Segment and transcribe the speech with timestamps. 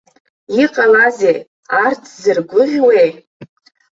[0.63, 1.37] Иҟалазеи,
[1.83, 3.11] арҭ зыргәыӷьуеи.